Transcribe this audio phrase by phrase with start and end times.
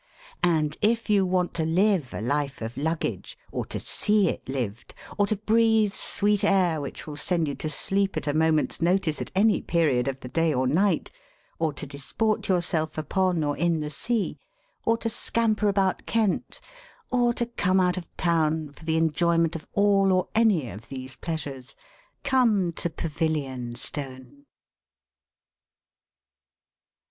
[0.41, 4.95] And, if you want to live a life of luggage, or to see it lived,
[5.15, 9.21] or to breathe sweet air which will send you to sleep at a moment's notice
[9.21, 11.11] at any period of the day or night,
[11.59, 14.39] or to disport yourself upon or in the sea,
[14.85, 16.61] or to scamper about Kent,
[17.11, 21.15] or to come out of town for the enjoyment of all or any of these
[21.15, 21.75] pleasures,
[22.23, 24.45] come to Pavilionstone.